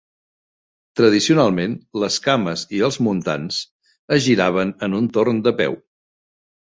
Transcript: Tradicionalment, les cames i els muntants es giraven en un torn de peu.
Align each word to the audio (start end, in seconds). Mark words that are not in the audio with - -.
Tradicionalment, 0.99 1.75
les 2.03 2.15
cames 2.27 2.63
i 2.77 2.81
els 2.87 2.97
muntants 3.07 3.59
es 4.17 4.23
giraven 4.29 4.73
en 4.89 4.97
un 5.01 5.11
torn 5.19 5.43
de 5.49 5.55
peu. 5.61 5.77